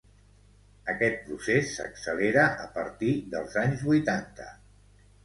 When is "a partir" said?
2.63-3.13